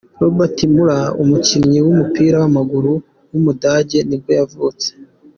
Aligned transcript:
Robert 0.21 0.57
Müller, 0.73 1.05
umukinnyi 1.23 1.79
w’umupira 1.85 2.35
w’amaguru 2.41 2.91
w’umudage 3.31 3.97
nibwo 4.07 4.31
yavutse. 4.39 4.87